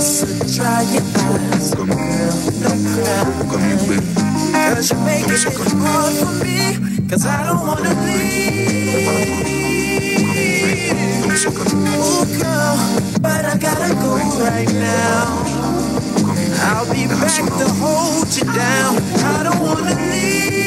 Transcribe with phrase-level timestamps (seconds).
[0.00, 0.24] So
[0.56, 1.02] dry your
[5.42, 5.52] you're
[7.26, 8.80] I don't wanna leave.
[11.92, 12.76] Oh, girl,
[13.20, 15.44] but I gotta go right now.
[16.64, 18.96] I'll be back to hold you down.
[19.22, 20.64] I don't wanna leave.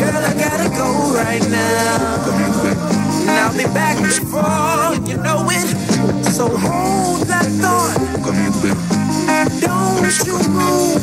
[0.00, 2.93] Girl, I gotta go right now
[3.54, 6.24] got me back strong, you know it.
[6.24, 7.98] So hold that thought.
[9.60, 11.02] Don't you move.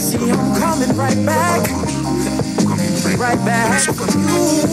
[0.00, 1.68] See, I'm coming right back.
[3.18, 4.66] Right back for you.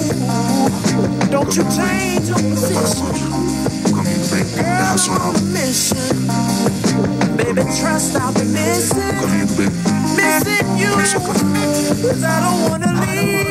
[1.29, 3.13] Don't you change your position.
[4.55, 6.27] Girl, I'm on a mission.
[7.37, 9.15] Baby, trust I'll be missing.
[10.15, 10.89] Missing you.
[10.89, 13.48] Cause I don't wanna leave.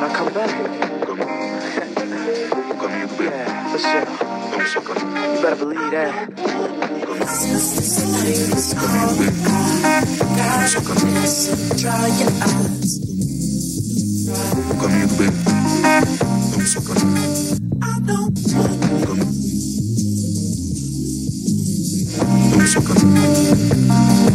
[0.00, 0.50] when I come back.
[3.20, 4.06] yeah, for sure.
[4.80, 6.12] You better believe that.
[14.80, 15.36] Come here, baby.
[16.50, 16.80] Come here,
[17.82, 18.72] I don't want
[22.66, 22.80] to.
[22.80, 24.29] Come.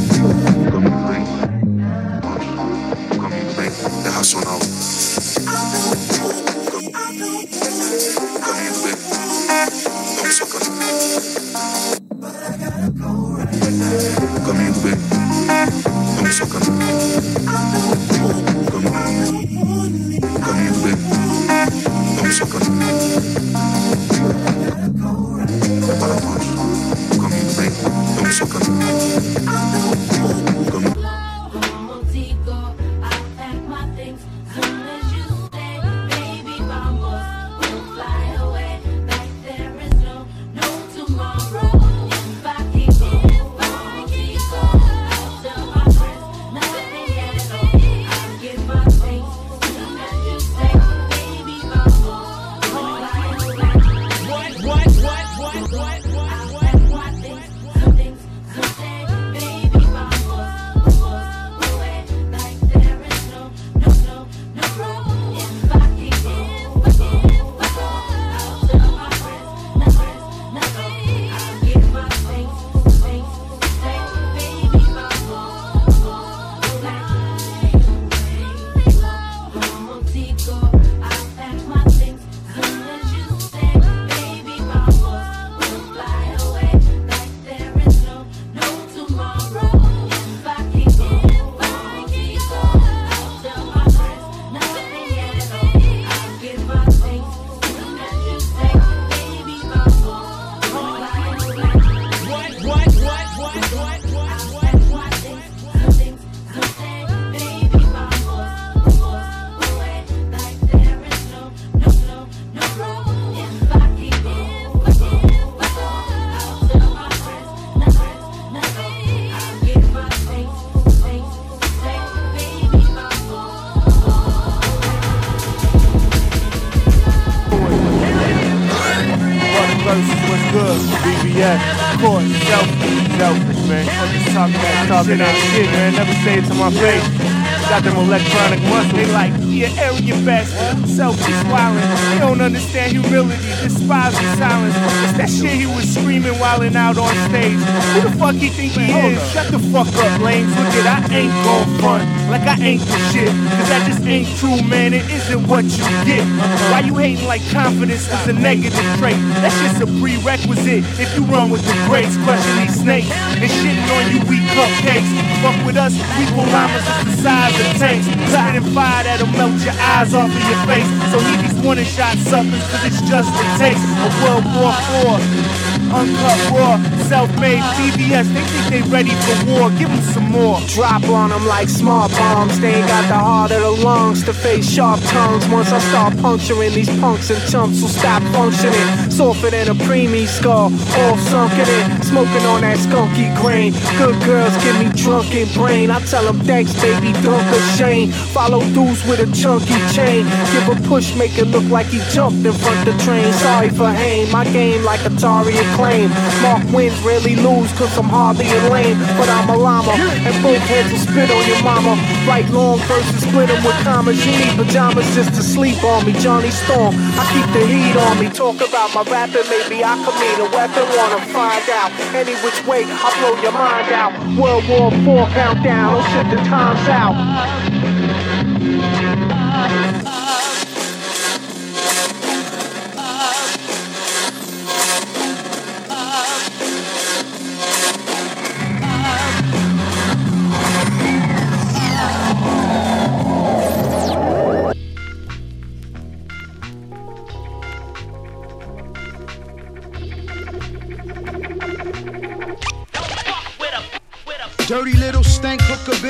[145.25, 147.57] That shit he was screaming wildin' out on stage.
[147.97, 149.17] Who the fuck he think he is?
[149.33, 150.53] Shut the fuck up, lames.
[150.53, 153.33] Look at, I ain't gon' front like I ain't the shit.
[153.33, 154.93] Cause that just ain't true, man.
[154.93, 156.21] It isn't what you get.
[156.69, 159.17] Why you hating like confidence is a negative trait?
[159.41, 163.89] That shit's a prerequisite if you run with the greats, crushing these snakes and shitting
[163.97, 165.09] on you weak cupcakes.
[165.41, 168.05] Fuck with us, we pull llamas is the size of tanks.
[168.29, 170.89] Spitting fire that'll melt your eyes off of your face.
[171.09, 175.64] So he these warning shot suckers, cause it's just a taste of World War IV.
[175.95, 176.75] Uncut raw,
[177.07, 178.27] self-made BBS.
[178.33, 179.69] They think they ready for war.
[179.79, 180.59] Give them some more.
[180.67, 182.59] Drop on them like smart bombs.
[182.59, 185.47] They ain't got the heart or the lungs to face sharp tongues.
[185.47, 188.87] Once I start puncturing these punks and chumps will stop functioning.
[189.09, 190.69] Softer than a preemie skull,
[190.99, 192.03] all sunken in.
[192.03, 193.71] Smoking on that skunky grain.
[193.97, 195.91] Good girls give me drunken brain.
[195.91, 198.11] I tell them thanks, baby, dunk a shame.
[198.35, 200.27] Follow dudes with a chunky chain.
[200.51, 203.31] Give a push, make it look like he jumped in front the train.
[203.31, 205.84] Sorry for aim, my game like Atari acclaim.
[205.85, 208.97] Mark wins, rarely lose, cause I'm hardly a lame.
[209.17, 211.93] But I'm a llama, and both heads will spit on your mama.
[212.27, 214.17] Write long verses, split 'em with commas.
[214.25, 216.13] You need pajamas just to sleep on me.
[216.13, 218.29] Johnny Storm, I keep the heat on me.
[218.29, 220.85] Talk about my rapping, maybe I could mean a weapon.
[220.97, 224.11] Wanna find out any which way I'll blow your mind out.
[224.39, 227.74] World War IV countdown, oh shit, the time's out.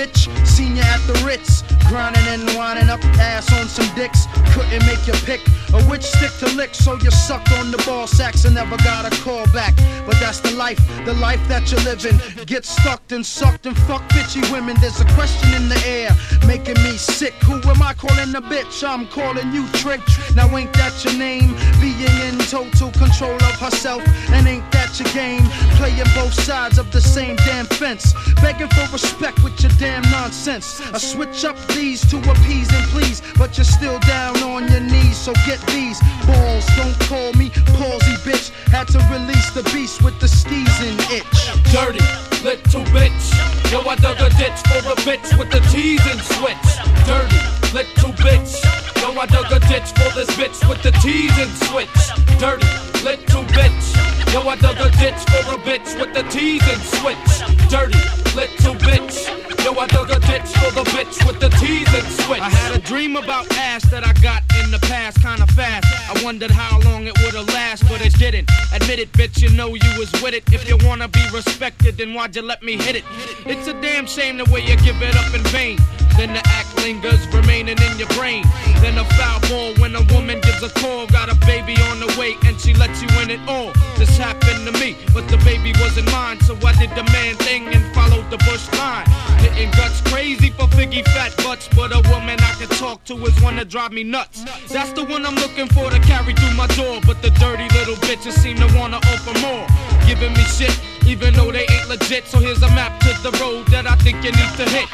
[0.06, 0.28] Bitch,
[0.76, 1.64] ya at the Ritz.
[1.88, 4.28] Grinding and winding up ass on some dicks.
[4.76, 5.40] Couldn't make your pick
[5.74, 9.06] a which stick to lick, so you sucked on the ball sacks and never got
[9.06, 9.76] a call back.
[10.06, 12.20] But that's the life, the life that you're living.
[12.46, 14.78] Get stuck and sucked and fuck bitchy women.
[14.80, 16.10] There's a question in the air,
[16.48, 17.34] making me sick.
[17.44, 18.88] Who am I calling a bitch?
[18.88, 20.02] I'm calling you trick.
[20.36, 21.56] Now ain't that your name?
[21.82, 25.44] Being in total control of herself, and ain't that your game?
[25.76, 30.82] Playing both sides of the same damn fence, begging for respect with your damn nonsense.
[30.94, 35.18] I switch up these to appease and please, but you're still down on your knees.
[35.18, 36.66] So get these balls.
[36.76, 38.50] Don't call me palsy, bitch.
[38.70, 41.38] Had to release the beast with the and itch.
[41.72, 42.04] Dirty,
[42.44, 43.26] little bitch.
[43.72, 46.68] Yo, I dug a ditch for a bitch with the and switch.
[47.06, 47.42] Dirty,
[47.74, 48.62] little bitch.
[49.02, 52.40] Yo, I dug a ditch for this bitch with the and switch.
[52.40, 52.68] Dirty,
[53.04, 53.86] little bitch.
[54.34, 57.70] Yo, I dug a ditch for a bitch with the and switch.
[57.70, 57.98] Dirty,
[58.36, 59.46] little bitch.
[59.66, 62.40] Yo, I dug a ditch for the bitch with the and switch.
[62.40, 64.45] I had a dream about ass that I got
[64.88, 65.86] past, kinda fast.
[66.10, 68.50] I wondered how long it would've last, but it didn't.
[68.96, 70.44] Admit it, bitch, you know you was with it.
[70.54, 73.04] If you wanna be respected, then why'd you let me hit it?
[73.46, 75.78] It's a damn shame the way you give it up in vain.
[76.16, 78.46] Then the act lingers, remaining in your brain.
[78.80, 82.08] Then a foul ball when a woman gives a call, got a baby on the
[82.18, 83.74] way, and she lets you in it all.
[83.98, 87.68] This happened to me, but the baby wasn't mine, so I did the man thing
[87.68, 89.06] and followed the bush line.
[89.44, 93.36] Hitting guts crazy for figgy fat butts, but a woman I can talk to is
[93.42, 94.46] one that drive me nuts.
[94.72, 97.96] That's the one I'm looking for to carry through my door, but the dirty little
[98.08, 99.66] bitches seem to wanna offer more.
[100.06, 100.74] Giving me shit,
[101.08, 102.28] even though they ain't legit.
[102.28, 104.88] So here's a map to the road that I think you need to hit.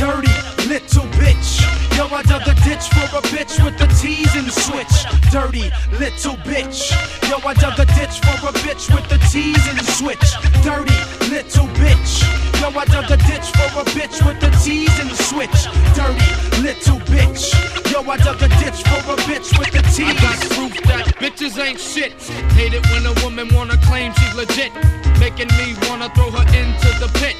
[0.00, 0.32] Dirty
[0.64, 1.60] little bitch.
[1.96, 4.96] Yo, I dug a ditch for a bitch with the T's and the switch.
[5.30, 5.68] Dirty
[6.00, 6.88] little bitch.
[7.28, 10.28] Yo, I dug a ditch for a bitch with the T's and the switch.
[10.64, 10.96] Dirty
[11.28, 12.24] little bitch.
[12.60, 15.60] Yo, I dug a ditch for a bitch with the T's and the switch.
[15.92, 16.30] Dirty
[16.64, 17.73] little bitch.
[17.94, 19.78] Yo, I dug a ditch for a bitch with the
[20.18, 22.10] got proof that bitches ain't shit.
[22.58, 24.74] Hate it when a woman wanna claim she's legit,
[25.20, 27.36] making me wanna throw her into the pit.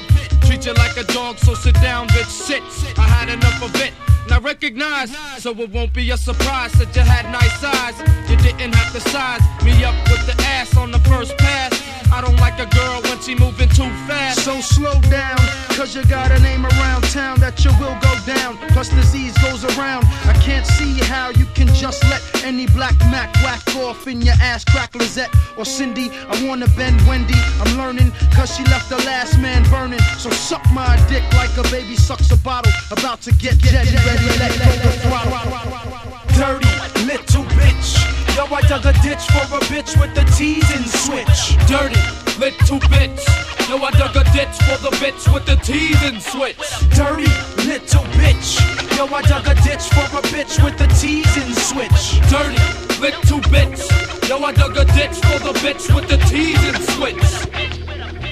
[0.47, 2.63] Treat you like a dog, so sit down, bitch, sit.
[2.97, 3.91] I had enough of it.
[4.29, 7.99] Now recognize, so it won't be a surprise that you had nice eyes.
[8.29, 11.74] You didn't have to size me up with the ass on the first pass.
[12.11, 14.43] I don't like a girl when she moving too fast.
[14.43, 15.37] So slow down,
[15.77, 18.57] cause you got a name around town that you will go down.
[18.73, 20.05] Plus disease goes around.
[20.25, 24.35] I can't see how you can just let any black Mac whack off in your
[24.41, 26.09] ass crack Lizette or Cindy.
[26.11, 27.39] I wanna bend Wendy.
[27.61, 30.01] I'm learning cause she left the last man burning.
[30.17, 32.71] So suck my dick like a baby sucks a bottle.
[32.91, 36.05] About to get jetty ready, let go the throttle.
[36.35, 38.14] Dirty little bitch.
[38.45, 41.57] Yo, I dug a ditch for a bitch with the and switch.
[41.65, 41.97] Dirty,
[42.37, 43.25] little bitch.
[43.67, 45.57] Yo, I dug a ditch for the bitch with the
[46.05, 46.55] and switch.
[46.93, 47.25] Dirty
[47.65, 48.61] little bitch.
[48.95, 52.21] Yo, I dug a ditch for a bitch with the and switch.
[52.29, 52.61] Dirty,
[53.01, 54.29] little bitch.
[54.29, 57.25] Yo, I dug a ditch for the bitch with the and switch.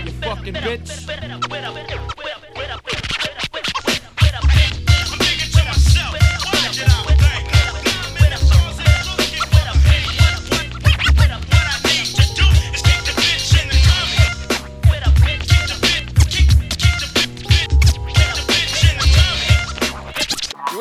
[0.05, 2.22] You fucking bitch.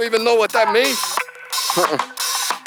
[0.02, 0.99] You even know what that means?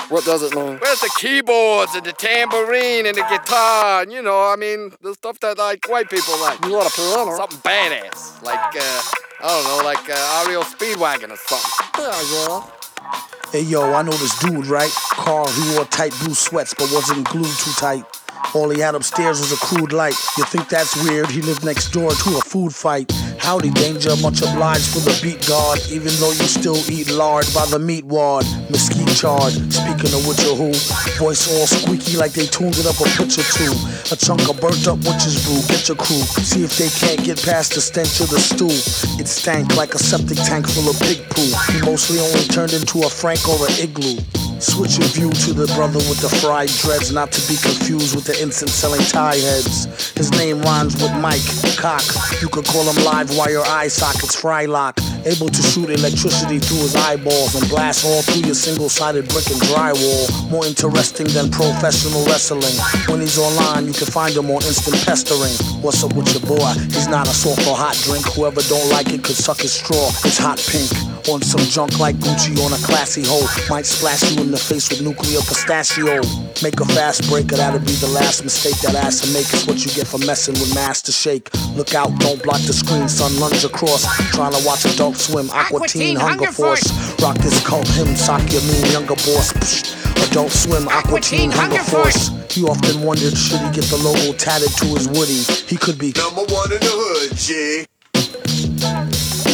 [0.07, 0.77] What does it mean?
[0.77, 4.03] Where's the keyboards and the tambourine and the guitar?
[4.03, 6.63] And, you know, I mean, the stuff that like white people like.
[6.63, 7.35] You want a piano?
[7.35, 9.01] Something badass, like uh,
[9.41, 11.87] I don't know, like uh, REO Speedwagon or something.
[11.99, 13.51] Yeah, yeah.
[13.51, 14.91] Hey yo, I know this dude, right?
[14.91, 18.05] Carl, he wore tight blue sweats but wasn't glued too tight.
[18.53, 20.15] All he had upstairs was a crude light.
[20.37, 21.29] You think that's weird?
[21.29, 23.11] He lived next door to a food fight.
[23.45, 25.77] Howdy, danger, much obliged for the beat guard.
[25.93, 28.43] Even though you still eat lard by the meat ward.
[28.73, 29.53] Mesquite charred.
[29.69, 30.73] Speaking of which or who,
[31.21, 33.69] voice all squeaky like they tuned it up a pitch or two.
[34.09, 35.61] A chunk of burnt up witch's brew.
[35.69, 36.25] Get your crew.
[36.41, 38.73] See if they can't get past the stench of the stew.
[39.21, 41.45] It stank like a septic tank full of pig poo.
[41.69, 44.17] He mostly only turned into a Frank or an igloo.
[44.59, 48.25] Switch your view to the brother with the fried dreads, not to be confused with
[48.25, 50.11] the instant selling tie heads.
[50.11, 51.45] His name rhymes with Mike
[51.77, 52.03] Cock.
[52.41, 55.14] You could call him live wire eye sockets Frylock.
[55.25, 59.49] Able to shoot electricity through his eyeballs and blast all through your single sided brick
[59.49, 60.29] and drywall.
[60.51, 62.77] More interesting than professional wrestling.
[63.09, 65.57] When he's online, you can find him on instant pestering.
[65.81, 66.73] What's up with your boy?
[66.93, 68.23] He's not a soft or hot drink.
[68.37, 70.09] Whoever don't like it could suck his straw.
[70.21, 70.93] It's hot pink.
[71.25, 73.49] On some junk like Gucci on a classy hoe.
[73.67, 76.21] Might splash you in the face with nuclear pistachio.
[76.61, 79.49] Make a fast breaker, that'll be the last mistake that ass to make.
[79.57, 81.49] Is what you get for messing with Master Shake.
[81.73, 83.33] Look out, don't block the screen, son.
[83.39, 84.05] Lunge across.
[84.37, 87.21] Trying to watch Adult Swim, Aqua Teen, Hunger Force.
[87.21, 89.53] Rock this cult hymn, sock your mean younger boss.
[89.53, 90.27] Psh.
[90.29, 92.31] Adult Swim, Aqua Teen, Hunger Force.
[92.53, 95.43] He often wondered should he get the logo tatted to his woody.
[95.69, 97.85] He could be Number one in the hood, G.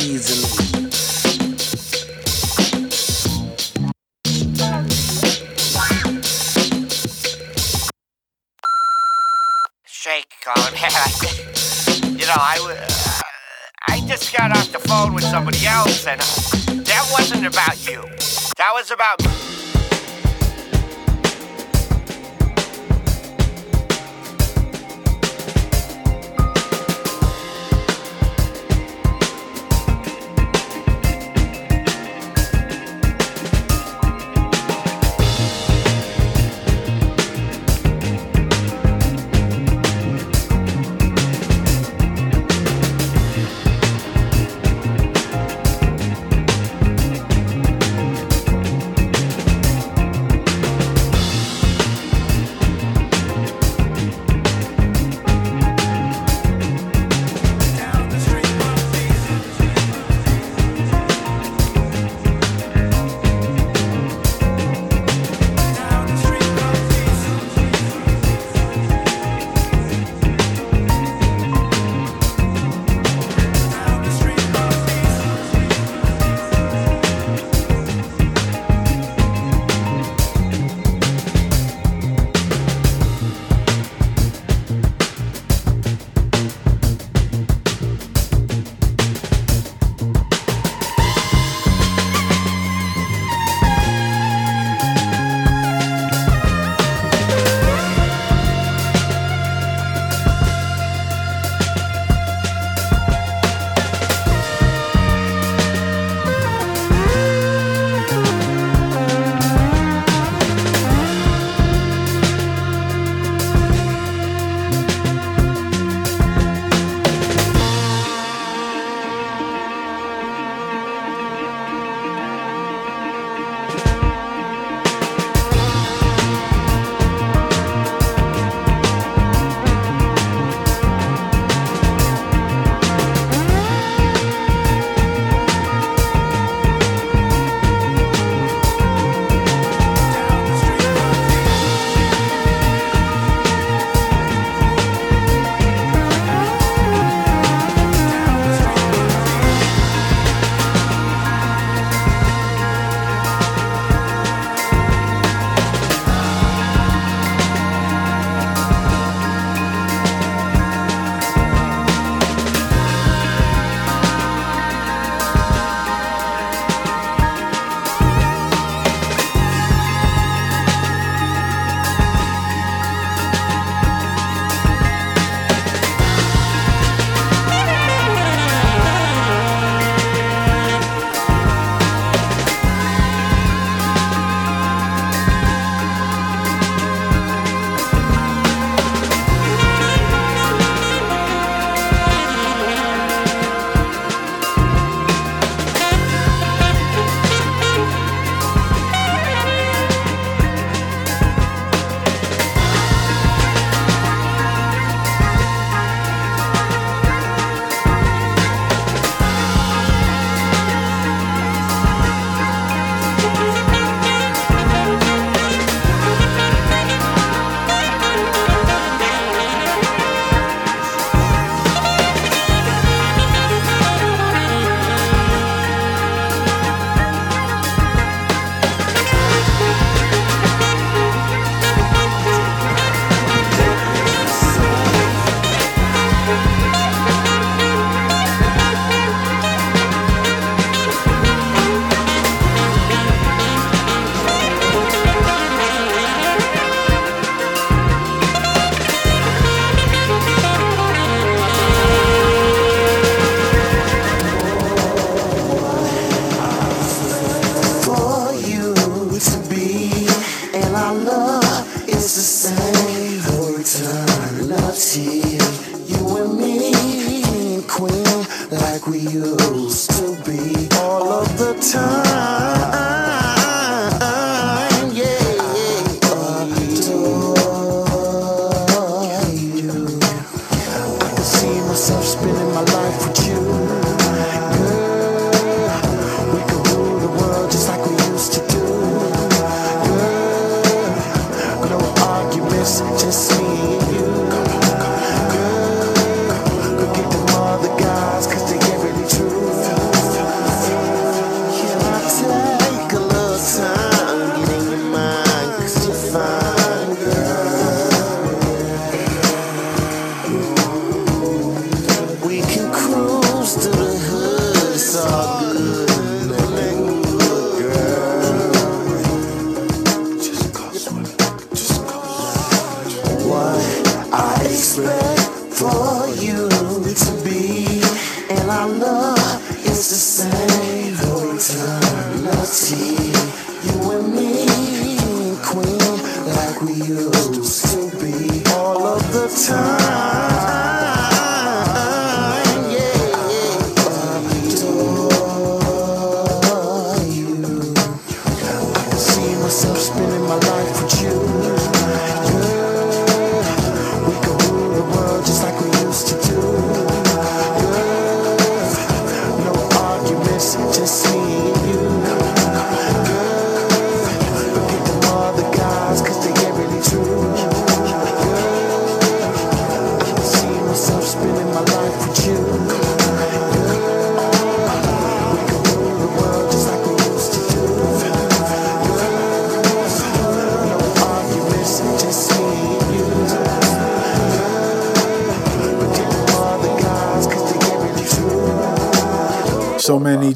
[0.10, 0.82] easily.
[9.86, 10.74] Shake, Colin.
[12.18, 13.11] you know, I, w- uh,
[13.88, 18.02] I just got off the phone with somebody else, and that wasn't about you.
[18.58, 19.71] That was about me.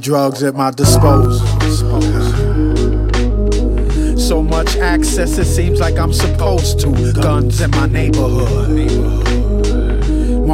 [0.06, 1.48] Drugs at my disposal.
[4.15, 7.12] So much access, it seems like I'm supposed to.
[7.13, 9.55] Guns in my neighborhood.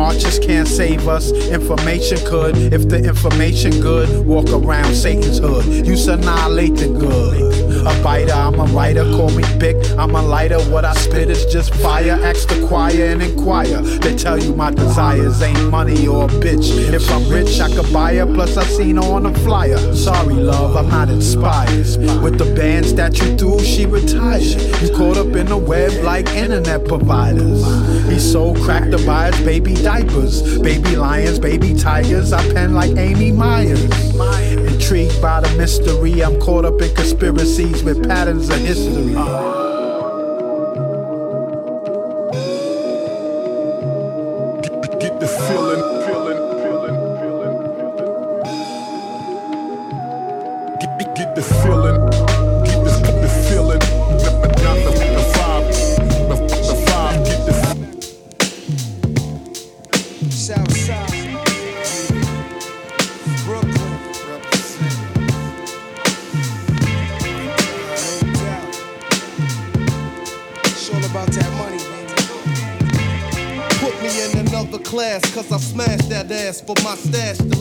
[0.02, 2.58] Marches can't save us, information could.
[2.74, 5.86] If the information good, walk around Satan's hood.
[5.86, 7.62] You annihilate the good.
[7.82, 9.76] A biter, I'm a writer, call me big.
[10.00, 12.18] I'm a lighter, what I spit is just fire.
[12.24, 13.82] Ask the choir and inquire.
[13.82, 16.70] They tell you my desires ain't money or a bitch.
[16.92, 19.78] If I'm rich, I could buy her, plus I seen her on a flyer.
[19.96, 21.86] Sorry, love, I'm not inspired.
[22.24, 24.42] With the bands that you do, she retired.
[24.82, 27.64] You caught up in the web like internet providers.
[28.10, 32.32] He sold crack to buyers, baby diapers, baby lions, baby tigers.
[32.32, 33.84] I pen like Amy Myers.
[34.71, 39.61] Intrigued by the mystery, I'm caught up in conspiracies with patterns of history.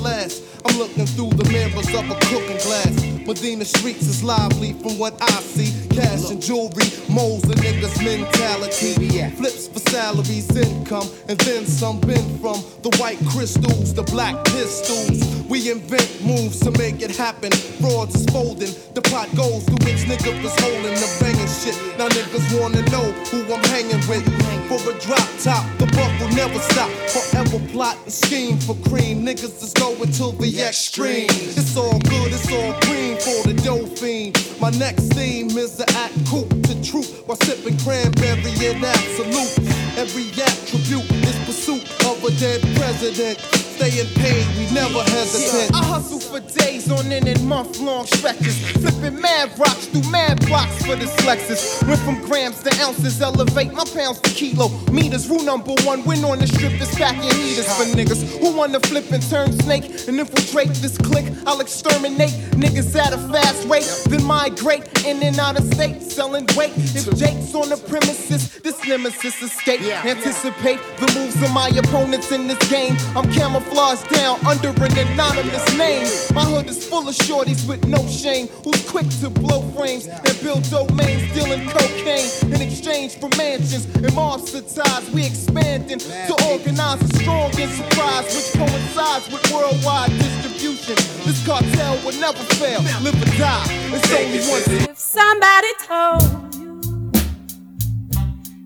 [0.00, 0.42] Last.
[0.64, 3.26] I'm looking through the mirrors of a cooking glass.
[3.26, 5.79] Medina streets is lively from what I see.
[5.90, 8.94] Cash and jewelry, moles a niggas' mentality.
[9.30, 15.20] Flips for salaries, income, and then some been from the white crystals, the black pistols.
[15.48, 17.50] We invent moves to make it happen.
[17.80, 21.76] Frauds is folding, the pot goes to which nigga was holding the banging shit.
[21.98, 24.24] Now niggas wanna know who I'm hanging with.
[24.70, 26.88] For a drop top, the buck will never stop.
[27.10, 29.26] Forever plot and scheme for cream.
[29.26, 31.26] Niggas is going to the extreme.
[31.28, 34.38] It's all good, it's all green for the dope fiend.
[34.60, 39.48] My next theme is the act cool to truth while sipping cranberry in Absolut.
[39.96, 43.69] Every attribute is pursuit of a dead president.
[43.80, 45.74] Staying paid, we never hesitate.
[45.74, 48.60] I hustle for days on end and month long stretches.
[48.72, 51.82] Flipping mad rocks through mad blocks for this Lexus.
[51.88, 54.68] Went from grams to ounces, elevate my pounds to kilo.
[54.92, 58.80] Meters, rule number one, win on the strip is packing heaters for niggas who wanna
[58.80, 61.32] flip and turn snake and infiltrate this clique.
[61.46, 66.46] I'll exterminate niggas at a fast rate, then migrate in and out of state, selling
[66.54, 66.72] weight.
[66.76, 69.80] If Jake's on the premises, this nemesis escape.
[70.04, 72.94] Anticipate the moves of my opponents in this game.
[73.16, 76.06] I'm camouflaged camouflage down under an anonymous name.
[76.34, 80.40] My hood is full of shorties with no shame, who's quick to blow frames and
[80.40, 85.10] build domains, dealing cocaine in exchange for mansions and mobster ties.
[85.10, 90.96] We expanding to organize a strong enterprise, which coincides with worldwide distribution.
[91.24, 93.66] This cartel will never fail, live or die.
[93.92, 94.90] It's only one.
[94.90, 97.10] If somebody told you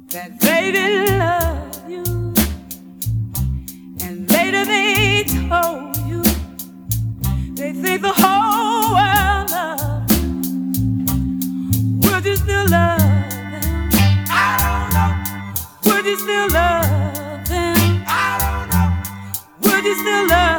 [0.08, 1.73] that they didn't love and
[4.54, 6.22] later they told you
[7.54, 10.30] they think the whole world loves you,
[12.02, 13.90] would you still love them?
[14.30, 15.94] I don't know.
[15.94, 18.04] Would you still love them?
[18.06, 19.70] I don't know.
[19.70, 20.53] Would you still love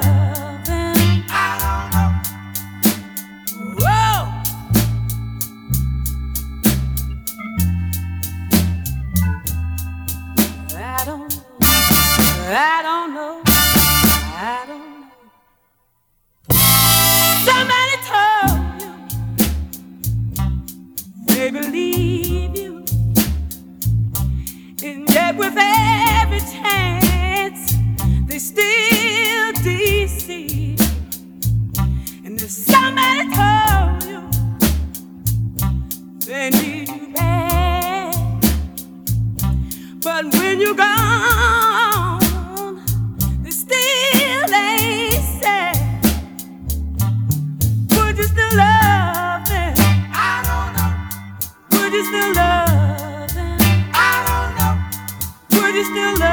[55.95, 56.24] still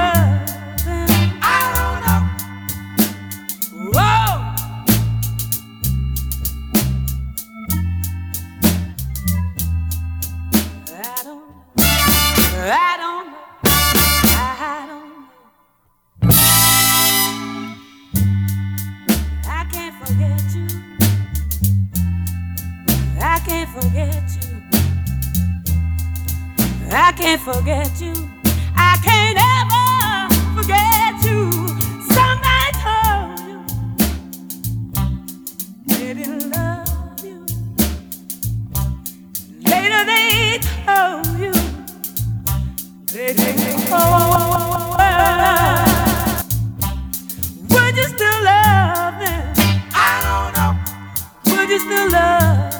[51.72, 52.74] Would you still love?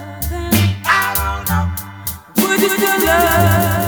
[2.37, 3.82] Would you still love?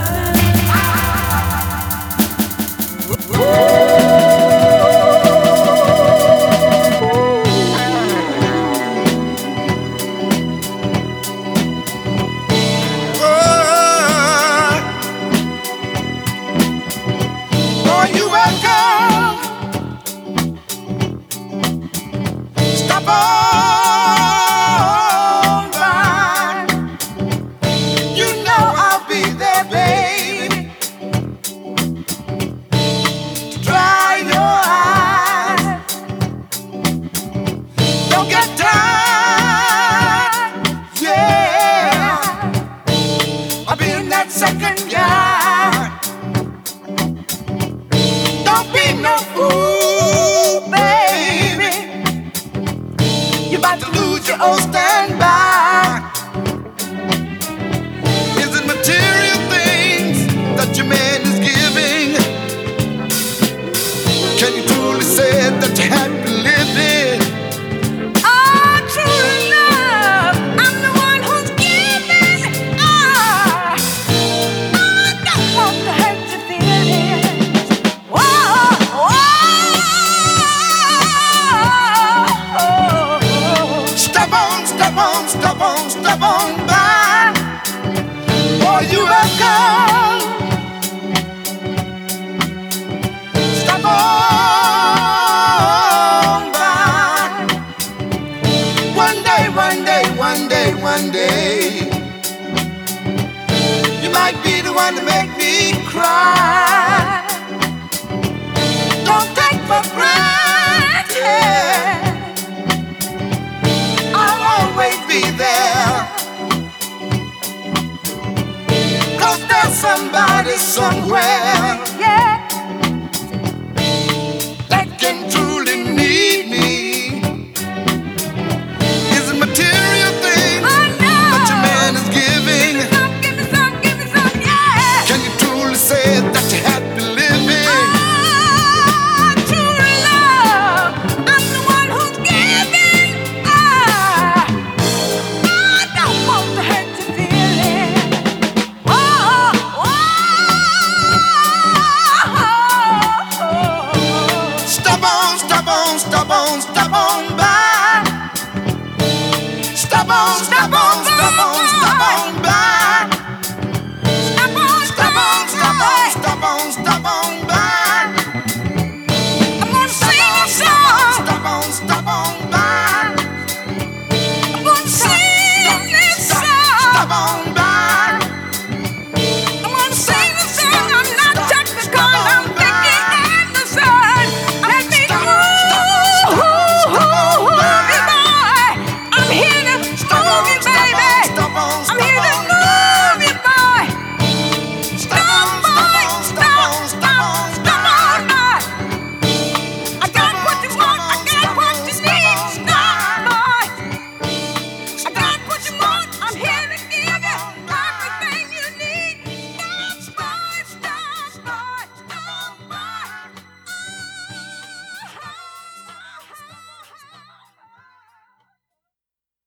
[54.45, 54.84] old style.